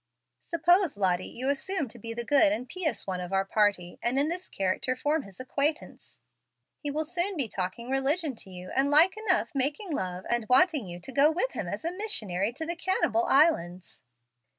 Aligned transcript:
Suppose, 0.41 0.97
Lottie, 0.97 1.27
you 1.27 1.47
assume 1.51 1.87
to 1.89 1.99
be 1.99 2.11
the 2.15 2.23
good 2.25 2.51
and 2.51 2.67
pious 2.67 3.05
one 3.05 3.19
of 3.21 3.31
our 3.31 3.45
party, 3.45 3.99
and 4.01 4.17
in 4.17 4.29
this 4.29 4.49
character 4.49 4.95
form 4.95 5.21
his 5.21 5.39
acquaintance. 5.39 6.19
He 6.79 6.89
will 6.89 7.03
soon 7.03 7.37
be 7.37 7.47
talking 7.47 7.91
religion 7.91 8.35
to 8.37 8.49
you, 8.49 8.71
and 8.71 8.89
like 8.89 9.15
enough, 9.15 9.53
making 9.53 9.91
love 9.91 10.25
and 10.27 10.49
wanting 10.49 10.87
you 10.87 10.99
to 10.99 11.11
go 11.11 11.29
with 11.29 11.51
him 11.51 11.67
as 11.67 11.85
a 11.85 11.91
missionary 11.95 12.51
to 12.51 12.65
the 12.65 12.75
Cannibal 12.75 13.25
Islands." 13.25 13.99